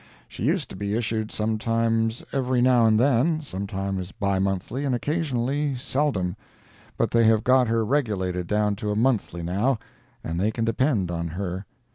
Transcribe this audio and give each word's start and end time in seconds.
She 0.27 0.41
used 0.41 0.67
to 0.71 0.75
be 0.75 0.95
issued 0.95 1.31
sometimes 1.31 2.25
every 2.31 2.59
now 2.59 2.87
and 2.87 2.99
then, 2.99 3.43
sometimes 3.43 4.11
bi 4.11 4.39
monthly 4.39 4.83
and 4.83 4.95
occasionally 4.95 5.75
seldom, 5.75 6.35
but 6.97 7.11
they 7.11 7.25
have 7.25 7.43
got 7.43 7.67
her 7.67 7.85
regulated 7.85 8.47
down 8.47 8.75
to 8.77 8.89
a 8.89 8.95
monthly 8.95 9.43
now, 9.43 9.77
and 10.23 10.39
they 10.39 10.49
can 10.49 10.65
depend 10.65 11.11
on 11.11 11.27
her. 11.27 11.67